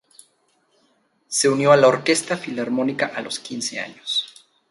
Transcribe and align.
Se 1.27 1.47
unió 1.47 1.71
a 1.71 1.77
la 1.77 1.87
Orquesta 1.87 2.35
Filarmónica 2.35 3.11
a 3.15 3.21
los 3.21 3.37
quince 3.37 3.79
años. 3.79 4.47